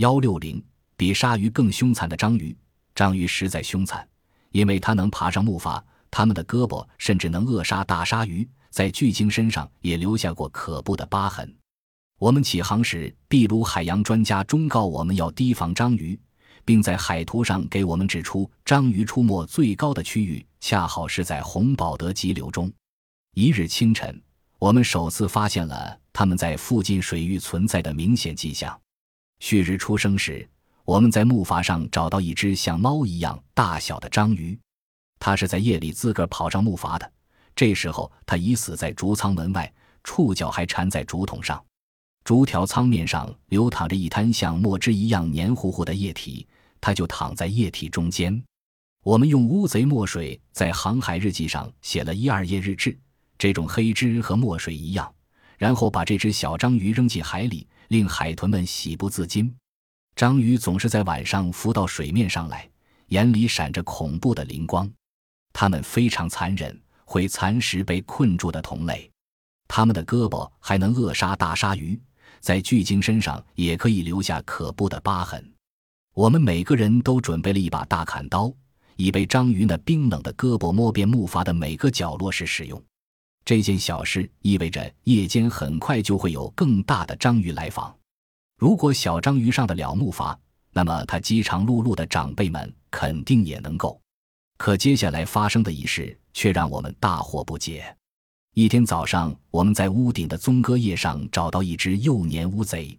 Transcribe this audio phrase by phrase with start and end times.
[0.00, 0.64] 幺六零，
[0.96, 2.56] 比鲨鱼更凶残的章鱼。
[2.94, 4.08] 章鱼实在凶残，
[4.50, 5.78] 因为它能爬上木筏，
[6.10, 11.54] 它们的胳膊甚至能扼杀大鲨鱼，在巨鲸身上也留下过可怖的疤痕。
[12.18, 16.18] 我们起航时，秘鲁海洋专家忠告我们要提防章鱼，
[16.64, 22.72] 并在海图上给我们指出章鱼出没最高的区域，恰好是在洪堡德急流中。
[23.34, 24.18] 一日清晨，
[24.58, 28.80] 我们首次发现了它们在附近水域存在的明显迹象。
[29.40, 30.46] 旭日初升时，
[30.84, 34.56] 我们在木筏上找到一只像猫一样大小的章鱼，
[35.18, 37.12] 它是在夜里自个儿跑上木筏的。
[37.56, 39.72] 这时候，它已死在竹舱门外，
[40.04, 41.62] 触角还缠在竹筒上。
[42.22, 46.46] 竹条舱面上流淌着一滩像墨汁一样黏糊糊的液体，
[46.78, 48.40] 它就躺在液体中间。
[49.02, 52.96] 我们用乌贼墨水在航海日记上写了一二页日志，
[53.38, 55.10] 这种黑汁和墨水一样。
[55.56, 59.52] 然后把这只小章鱼扔进海里，令海豚们喜不自禁。
[60.14, 62.70] 章鱼总是在晚上浮到水面上来，
[63.08, 64.88] 眼里闪着恐怖的灵光。
[65.52, 69.10] 它们非常残忍，会蚕食被困住的同类。
[69.66, 72.00] 它们的胳膊还能扼杀大鲨鱼。
[72.38, 75.52] 在巨鲸身上也可以留下可怖的疤痕。
[76.14, 78.54] 我们每个人都准备了一把大砍刀，
[78.94, 82.80] 以备章鱼那冰冷的胳膊摸遍木筏的每个角落时使用。
[83.50, 87.92] 这件小事意味着夜间很快就会有更大的章鱼来访。
[88.56, 90.38] 如果小章鱼上得了木筏，
[90.72, 94.00] 那么它饥肠辘辘的长辈们肯定也能够。
[94.56, 97.92] 可接下来发生的一事却让我们大惑不解。
[98.54, 102.96] 一天早上，我们在屋顶的棕榈叶上找到一只幼年乌贼，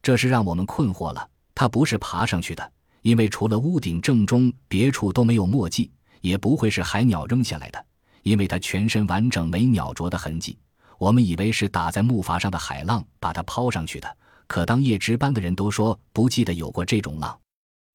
[0.00, 1.28] 这是让我们困惑了。
[1.54, 7.84] 它不是爬上去的，因为除了屋顶正中，别处都没有墨迹，也不会是海鸟扔下来的，
[8.22, 10.58] 因为它全身完整，没鸟啄的痕迹。
[10.98, 17.38] 我们以为是打在木筏上的海浪把它抛上去的，可当夜值班的人都说不记得有过这种浪。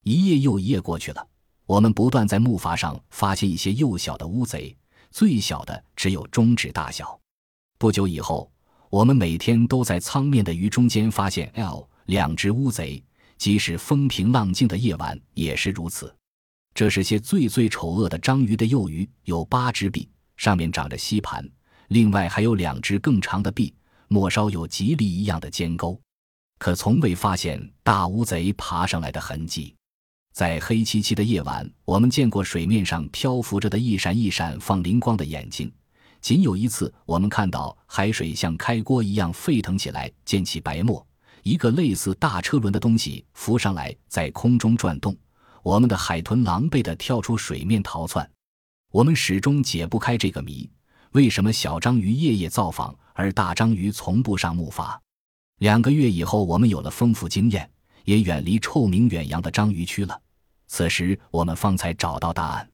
[0.03, 1.27] 一夜又一夜过去了，
[1.65, 4.75] 我们不断在木筏上发现一些幼小的乌贼。
[5.09, 7.17] 最小的只有中指大小。
[7.77, 8.51] 不久以后，
[8.89, 13.01] 我们每天都在舱面的鱼中间发现 L 两只乌贼，
[13.37, 16.13] 即使风平浪静的夜晚也是如此。
[16.73, 21.47] 这是些最最丑恶的章鱼的幼鱼，有八只臂，上面长着吸盘，
[21.89, 23.73] 另外还有两只更长的臂，
[24.07, 25.99] 末梢有吉利一样的尖钩。
[26.59, 29.75] 可从未发现大乌贼爬上来的痕迹。
[30.33, 35.71] 在黑漆漆的夜晚，我们见过水面上漂浮着的一闪一闪放灵光的眼睛。
[36.21, 41.05] 仅有一次，我们看到海水像开锅一样沸腾起来，溅起白沫，
[41.43, 45.15] 一个类似大车轮的东西浮上来，在空中转动。
[45.63, 48.27] 我们的海豚狼狈地跳出水面逃窜。
[48.91, 50.69] 我们始终解不开这个谜：
[51.11, 54.97] 为什么小章鱼夜夜造访，而大章鱼从不上木筏？
[55.59, 57.69] 两个月以后，我们有了丰富经验，
[58.05, 60.17] 也远离臭名远扬的章鱼区了。
[60.67, 62.69] 此时，我们方才找到答案。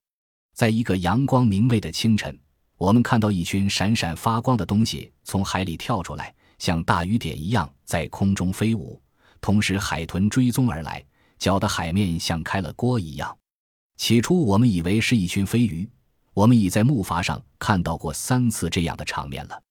[0.54, 2.40] 在一个阳光明媚的清晨，
[2.78, 9.02] 我们看到一群闪闪发光的东西从海里跳出来，像大雨点一样在空中飞舞。
[9.42, 11.04] 同时，海豚追踪而来，
[11.40, 13.36] 搅得海面像开了锅一样。
[13.98, 15.90] 起初，我们以为是一群飞鱼。
[16.34, 19.62] 我们已在木筏上看到过三次这样的场面了。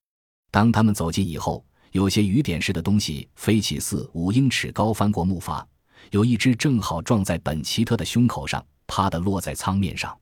[0.51, 5.65] 当他们走近以后，有些雨点似的东西飞起四五英尺高，翻过木筏。
[6.11, 10.17] 有一只正好撞在本奇特的胸口上，啪的落在舱面上。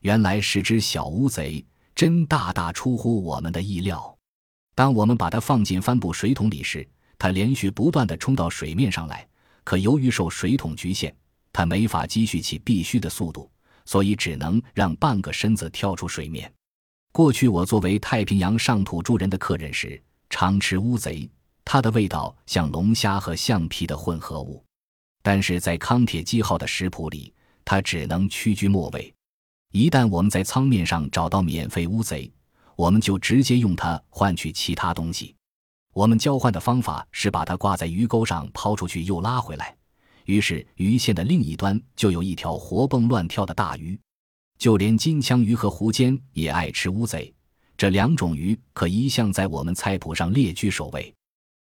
[0.00, 1.64] 原来是只小乌贼，
[1.94, 4.16] 真大大出乎我们的意料。
[4.74, 6.86] 当我们把它放进帆布水桶里时，
[7.18, 9.26] 它连续不断地冲到水面上来。
[9.64, 11.14] 可由于受水桶局限，
[11.52, 13.50] 它没法积蓄起必须的速度，
[13.86, 16.52] 所以只能让半个身子跳出水面。
[17.12, 19.98] 过去我作为太平洋上土著人的客人时，
[20.28, 21.26] 常吃乌贼，
[21.64, 24.62] 它的味道像龙虾和橡皮的混合物。
[25.22, 27.32] 但是在康铁基号的食谱里，
[27.64, 29.12] 它只能屈居末位。
[29.72, 32.30] 一旦我们在舱面上找到免费乌贼，
[32.76, 35.34] 我们就直接用它换取其他东西。
[35.92, 39.74] 我们交换的方法是把它挂在鱼钩上抛出去又拉回来，
[40.26, 43.98] 于是鱼线的另一端就有一条活蹦乱跳的大鱼。
[44.58, 47.34] 就连金枪鱼和湖间也爱吃乌贼，
[47.76, 51.14] 这两种鱼可一向在我们菜谱上列居首位。